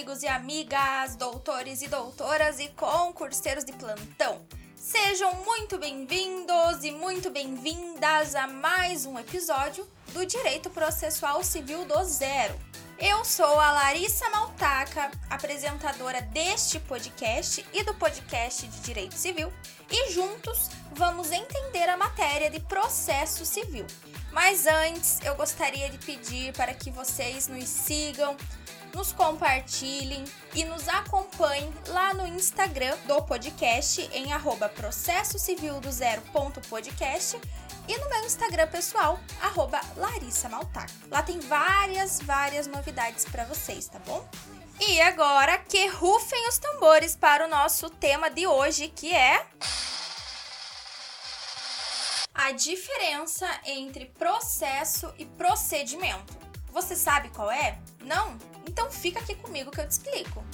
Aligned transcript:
amigos 0.00 0.22
e 0.22 0.28
amigas, 0.28 1.14
doutores 1.14 1.82
e 1.82 1.88
doutoras 1.88 2.58
e 2.58 2.68
concurseiros 2.68 3.66
de 3.66 3.72
plantão. 3.74 4.40
Sejam 4.74 5.34
muito 5.44 5.76
bem-vindos 5.76 6.82
e 6.82 6.90
muito 6.90 7.28
bem-vindas 7.28 8.34
a 8.34 8.46
mais 8.46 9.04
um 9.04 9.18
episódio 9.18 9.86
do 10.14 10.24
Direito 10.24 10.70
Processual 10.70 11.44
Civil 11.44 11.84
do 11.84 12.02
Zero. 12.04 12.58
Eu 12.98 13.22
sou 13.26 13.60
a 13.60 13.72
Larissa 13.72 14.30
Maltaca, 14.30 15.10
apresentadora 15.28 16.22
deste 16.22 16.80
podcast 16.80 17.62
e 17.70 17.82
do 17.82 17.92
podcast 17.92 18.66
de 18.66 18.80
Direito 18.80 19.16
Civil, 19.16 19.52
e 19.90 20.12
juntos 20.12 20.70
vamos 20.92 21.30
entender 21.30 21.90
a 21.90 21.98
matéria 21.98 22.48
de 22.48 22.60
processo 22.60 23.44
civil. 23.44 23.86
Mas 24.32 24.66
antes, 24.66 25.18
eu 25.22 25.34
gostaria 25.34 25.90
de 25.90 25.98
pedir 25.98 26.54
para 26.54 26.72
que 26.72 26.90
vocês 26.90 27.48
nos 27.48 27.68
sigam, 27.68 28.36
nos 28.94 29.12
compartilhem 29.12 30.24
e 30.54 30.64
nos 30.64 30.88
acompanhem 30.88 31.72
lá 31.88 32.12
no 32.14 32.26
Instagram 32.26 32.96
do 33.06 33.22
podcast 33.22 34.08
em 34.12 34.32
arroba 34.32 34.68
processo 34.68 35.38
civil 35.38 35.80
do 35.80 35.90
zero.podcast 35.90 37.40
e 37.88 37.98
no 37.98 38.08
meu 38.08 38.24
Instagram 38.24 38.68
pessoal, 38.68 39.18
arroba 39.40 39.80
Larissa 39.96 40.48
Maltac. 40.48 40.92
Lá 41.10 41.22
tem 41.22 41.40
várias, 41.40 42.20
várias 42.20 42.66
novidades 42.66 43.24
para 43.24 43.44
vocês, 43.44 43.88
tá 43.88 43.98
bom? 44.00 44.28
E 44.80 45.00
agora 45.00 45.58
que 45.58 45.88
rufem 45.88 46.48
os 46.48 46.58
tambores 46.58 47.14
para 47.14 47.46
o 47.46 47.48
nosso 47.48 47.90
tema 47.90 48.30
de 48.30 48.46
hoje, 48.46 48.88
que 48.88 49.14
é 49.14 49.46
a 52.32 52.52
diferença 52.52 53.46
entre 53.66 54.06
processo 54.06 55.12
e 55.18 55.26
procedimento. 55.26 56.49
Você 56.72 56.94
sabe 56.94 57.28
qual 57.30 57.50
é? 57.50 57.78
Não? 58.00 58.38
Então 58.68 58.90
fica 58.90 59.20
aqui 59.20 59.34
comigo 59.34 59.70
que 59.70 59.80
eu 59.80 59.88
te 59.88 59.92
explico. 59.92 60.44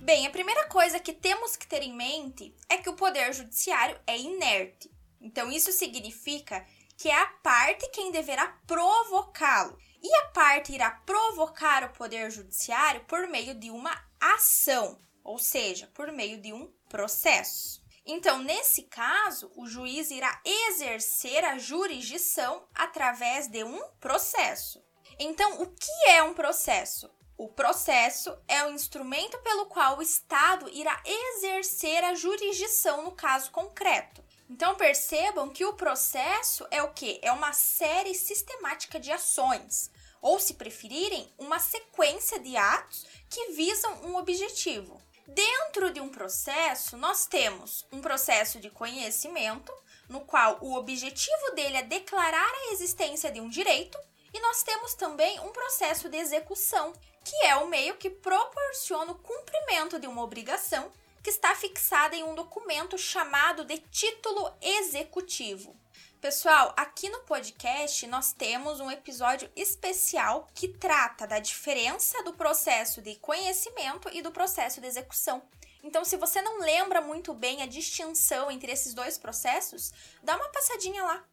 Bem, 0.00 0.26
a 0.26 0.30
primeira 0.30 0.66
coisa 0.68 0.98
que 0.98 1.12
temos 1.12 1.56
que 1.56 1.66
ter 1.66 1.82
em 1.82 1.94
mente 1.94 2.54
é 2.68 2.78
que 2.78 2.88
o 2.88 2.94
poder 2.94 3.32
judiciário 3.32 3.98
é 4.06 4.18
inerte. 4.18 4.90
Então 5.20 5.52
isso 5.52 5.70
significa 5.72 6.64
que 6.96 7.08
é 7.08 7.14
a 7.14 7.26
parte 7.26 7.88
quem 7.90 8.10
deverá 8.10 8.46
provocá-lo. 8.66 9.78
E 10.02 10.14
a 10.14 10.26
parte 10.28 10.72
irá 10.72 10.90
provocar 10.90 11.84
o 11.84 11.92
poder 11.92 12.30
judiciário 12.30 13.04
por 13.04 13.28
meio 13.28 13.54
de 13.54 13.70
uma 13.70 13.94
ação, 14.20 14.98
ou 15.22 15.38
seja, 15.38 15.88
por 15.94 16.10
meio 16.12 16.40
de 16.40 16.52
um 16.52 16.72
processo. 16.88 17.82
Então, 18.10 18.38
nesse 18.38 18.84
caso, 18.84 19.52
o 19.54 19.66
juiz 19.66 20.10
irá 20.10 20.40
exercer 20.42 21.44
a 21.44 21.58
jurisdição 21.58 22.66
através 22.74 23.48
de 23.48 23.62
um 23.62 23.86
processo. 24.00 24.82
Então, 25.18 25.60
o 25.60 25.66
que 25.66 26.08
é 26.08 26.22
um 26.22 26.32
processo? 26.32 27.10
O 27.36 27.48
processo 27.48 28.34
é 28.48 28.64
o 28.64 28.70
instrumento 28.70 29.36
pelo 29.42 29.66
qual 29.66 29.98
o 29.98 30.02
Estado 30.02 30.70
irá 30.70 31.00
exercer 31.04 32.02
a 32.02 32.14
jurisdição 32.14 33.04
no 33.04 33.12
caso 33.12 33.50
concreto. 33.50 34.24
Então 34.50 34.74
percebam 34.74 35.50
que 35.50 35.64
o 35.64 35.74
processo 35.74 36.66
é 36.70 36.82
o 36.82 36.92
que? 36.92 37.20
É 37.22 37.30
uma 37.30 37.52
série 37.52 38.14
sistemática 38.14 38.98
de 38.98 39.12
ações, 39.12 39.90
ou 40.22 40.40
se 40.40 40.54
preferirem, 40.54 41.30
uma 41.38 41.58
sequência 41.58 42.40
de 42.40 42.56
atos 42.56 43.06
que 43.28 43.52
visam 43.52 44.02
um 44.04 44.16
objetivo. 44.16 45.00
Dentro 45.30 45.92
de 45.92 46.00
um 46.00 46.08
processo, 46.08 46.96
nós 46.96 47.26
temos 47.26 47.86
um 47.92 48.00
processo 48.00 48.58
de 48.58 48.70
conhecimento, 48.70 49.70
no 50.08 50.22
qual 50.22 50.56
o 50.62 50.74
objetivo 50.74 51.50
dele 51.54 51.76
é 51.76 51.82
declarar 51.82 52.50
a 52.50 52.72
existência 52.72 53.30
de 53.30 53.38
um 53.38 53.46
direito, 53.50 53.98
e 54.32 54.40
nós 54.40 54.62
temos 54.62 54.94
também 54.94 55.38
um 55.40 55.50
processo 55.50 56.08
de 56.08 56.16
execução, 56.16 56.94
que 57.22 57.36
é 57.44 57.54
o 57.56 57.68
meio 57.68 57.96
que 57.96 58.08
proporciona 58.08 59.12
o 59.12 59.18
cumprimento 59.18 59.98
de 59.98 60.06
uma 60.06 60.22
obrigação 60.22 60.90
que 61.22 61.28
está 61.28 61.54
fixada 61.54 62.16
em 62.16 62.24
um 62.24 62.34
documento 62.34 62.96
chamado 62.96 63.66
de 63.66 63.76
título 63.90 64.50
executivo. 64.62 65.76
Pessoal, 66.20 66.74
aqui 66.76 67.08
no 67.08 67.20
podcast 67.20 68.04
nós 68.08 68.32
temos 68.32 68.80
um 68.80 68.90
episódio 68.90 69.48
especial 69.54 70.48
que 70.52 70.66
trata 70.66 71.28
da 71.28 71.38
diferença 71.38 72.20
do 72.24 72.32
processo 72.32 73.00
de 73.00 73.14
conhecimento 73.14 74.10
e 74.12 74.20
do 74.20 74.32
processo 74.32 74.80
de 74.80 74.88
execução. 74.88 75.40
Então, 75.80 76.04
se 76.04 76.16
você 76.16 76.42
não 76.42 76.58
lembra 76.58 77.00
muito 77.00 77.32
bem 77.32 77.62
a 77.62 77.66
distinção 77.66 78.50
entre 78.50 78.72
esses 78.72 78.94
dois 78.94 79.16
processos, 79.16 79.92
dá 80.20 80.34
uma 80.34 80.48
passadinha 80.48 81.04
lá. 81.04 81.24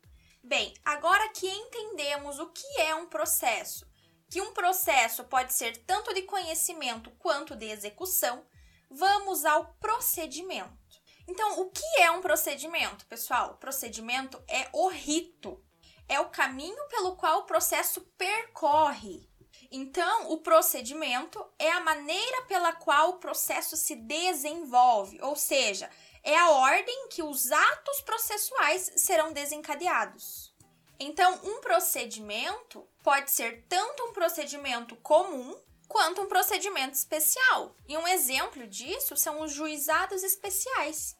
Bem, 0.44 0.72
agora 0.86 1.30
que 1.30 1.48
entendemos 1.48 2.38
o 2.38 2.46
que 2.52 2.80
é 2.80 2.94
um 2.94 3.08
processo, 3.08 3.88
que 4.30 4.40
um 4.40 4.54
processo 4.54 5.24
pode 5.24 5.52
ser 5.54 5.78
tanto 5.78 6.14
de 6.14 6.22
conhecimento 6.22 7.10
quanto 7.18 7.56
de 7.56 7.66
execução, 7.66 8.46
vamos 8.88 9.46
ao 9.46 9.74
procedimento. 9.80 10.85
Então, 11.28 11.60
o 11.60 11.70
que 11.70 11.86
é 12.00 12.12
um 12.12 12.22
procedimento, 12.22 13.06
pessoal? 13.08 13.52
O 13.52 13.58
procedimento 13.58 14.42
é 14.48 14.70
o 14.74 14.88
rito, 14.88 15.64
é 16.08 16.20
o 16.20 16.30
caminho 16.30 16.88
pelo 16.88 17.16
qual 17.16 17.40
o 17.40 17.46
processo 17.46 18.02
percorre. 18.18 19.28
Então, 19.72 20.32
o 20.32 20.38
procedimento 20.38 21.44
é 21.58 21.72
a 21.72 21.80
maneira 21.80 22.44
pela 22.44 22.74
qual 22.74 23.10
o 23.10 23.18
processo 23.18 23.76
se 23.76 23.96
desenvolve, 23.96 25.20
ou 25.22 25.36
seja, 25.36 25.90
é 26.24 26.38
a 26.38 26.52
ordem 26.52 27.08
que 27.10 27.24
os 27.24 27.52
atos 27.52 28.02
processuais 28.02 28.92
serão 28.98 29.34
desencadeados. 29.34 30.54
Então, 31.00 31.40
um 31.44 31.60
procedimento 31.60 32.88
pode 33.04 33.32
ser 33.32 33.66
tanto 33.68 34.04
um 34.04 34.14
procedimento 34.14 34.96
comum 34.98 35.56
quanto 35.88 36.22
um 36.22 36.28
procedimento 36.28 36.94
especial. 36.94 37.76
E 37.88 37.98
um 37.98 38.08
exemplo 38.08 38.68
disso 38.68 39.16
são 39.16 39.42
os 39.42 39.52
juizados 39.52 40.24
especiais. 40.24 41.16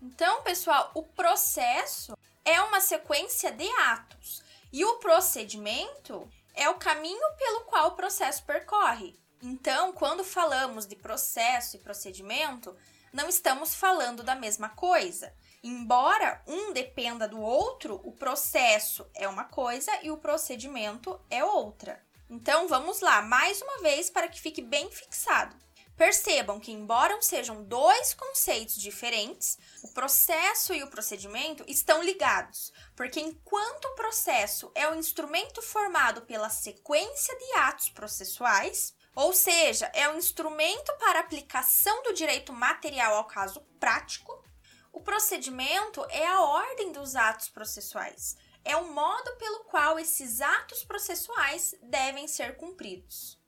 Então, 0.00 0.42
pessoal, 0.42 0.90
o 0.94 1.02
processo 1.02 2.16
é 2.44 2.60
uma 2.62 2.80
sequência 2.80 3.52
de 3.52 3.68
atos 3.82 4.42
e 4.72 4.84
o 4.84 4.98
procedimento 4.98 6.28
é 6.54 6.68
o 6.68 6.76
caminho 6.76 7.36
pelo 7.36 7.64
qual 7.64 7.88
o 7.88 7.96
processo 7.96 8.44
percorre. 8.44 9.18
Então, 9.42 9.92
quando 9.92 10.24
falamos 10.24 10.86
de 10.86 10.96
processo 10.96 11.76
e 11.76 11.80
procedimento, 11.80 12.76
não 13.12 13.28
estamos 13.28 13.74
falando 13.74 14.22
da 14.22 14.34
mesma 14.34 14.68
coisa. 14.68 15.34
Embora 15.62 16.42
um 16.46 16.72
dependa 16.72 17.26
do 17.28 17.40
outro, 17.40 18.00
o 18.04 18.12
processo 18.12 19.06
é 19.14 19.28
uma 19.28 19.44
coisa 19.44 19.92
e 20.02 20.10
o 20.10 20.16
procedimento 20.16 21.20
é 21.28 21.44
outra. 21.44 22.02
Então 22.30 22.68
vamos 22.68 23.00
lá, 23.00 23.20
mais 23.20 23.60
uma 23.60 23.78
vez 23.78 24.08
para 24.08 24.28
que 24.28 24.40
fique 24.40 24.62
bem 24.62 24.88
fixado. 24.88 25.56
Percebam 25.96 26.60
que, 26.60 26.70
embora 26.70 27.20
sejam 27.20 27.64
dois 27.64 28.14
conceitos 28.14 28.76
diferentes, 28.76 29.58
o 29.82 29.88
processo 29.88 30.72
e 30.72 30.80
o 30.84 30.86
procedimento 30.86 31.64
estão 31.66 32.00
ligados, 32.04 32.72
porque 32.94 33.18
enquanto 33.20 33.86
o 33.86 33.94
processo 33.96 34.70
é 34.76 34.88
o 34.88 34.94
instrumento 34.94 35.60
formado 35.60 36.22
pela 36.22 36.48
sequência 36.48 37.36
de 37.36 37.52
atos 37.58 37.90
processuais, 37.90 38.94
ou 39.12 39.34
seja, 39.34 39.90
é 39.92 40.08
o 40.08 40.16
instrumento 40.16 40.96
para 40.98 41.18
aplicação 41.18 42.00
do 42.04 42.14
direito 42.14 42.52
material 42.52 43.16
ao 43.16 43.24
caso 43.24 43.60
prático, 43.80 44.40
o 44.92 45.00
procedimento 45.00 46.06
é 46.08 46.26
a 46.26 46.40
ordem 46.40 46.92
dos 46.92 47.16
atos 47.16 47.48
processuais, 47.48 48.36
é 48.64 48.76
o 48.76 48.92
modo 48.92 49.30
pelo 49.36 49.64
qual 49.64 49.98
esses 49.98 50.40
atos 50.40 50.84
processuais 50.84 51.74
devem 51.82 52.28
ser 52.28 52.56
cumpridos. 52.56 53.38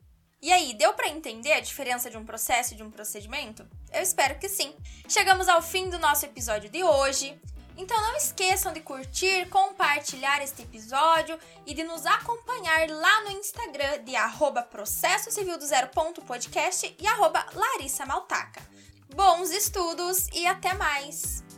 E 0.40 0.50
aí, 0.50 0.74
deu 0.74 0.92
para 0.92 1.08
entender 1.08 1.52
a 1.52 1.60
diferença 1.60 2.10
de 2.10 2.16
um 2.16 2.24
processo 2.24 2.74
e 2.74 2.76
de 2.76 2.82
um 2.82 2.90
procedimento? 2.90 3.64
Eu 3.92 4.02
espero 4.02 4.38
que 4.40 4.48
sim. 4.48 4.74
Chegamos 5.08 5.48
ao 5.48 5.62
fim 5.62 5.88
do 5.88 6.00
nosso 6.00 6.24
episódio 6.24 6.68
de 6.68 6.82
hoje. 6.82 7.40
Então 7.76 7.98
não 8.02 8.16
esqueçam 8.16 8.72
de 8.72 8.80
curtir, 8.80 9.48
compartilhar 9.48 10.42
este 10.42 10.62
episódio 10.62 11.38
e 11.64 11.72
de 11.72 11.84
nos 11.84 12.04
acompanhar 12.04 12.88
lá 12.90 13.24
no 13.24 13.30
Instagram 13.30 14.02
de 14.04 14.14
arroba 14.14 14.62
processo 14.62 15.30
civil 15.30 15.56
do 15.56 15.64
zero 15.64 15.88
ponto 15.88 16.20
podcast 16.22 16.94
e 16.98 17.06
arroba 17.06 17.46
Larissa 17.54 18.04
Maltaca. 18.04 18.60
Bons 19.14 19.50
estudos 19.50 20.26
e 20.32 20.46
até 20.46 20.74
mais! 20.74 21.51